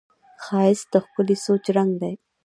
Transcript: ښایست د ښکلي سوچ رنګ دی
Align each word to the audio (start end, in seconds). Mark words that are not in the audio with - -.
ښایست 0.43 0.87
د 0.93 0.95
ښکلي 1.03 1.35
سوچ 1.45 1.63
رنګ 1.75 1.91
دی 2.01 2.13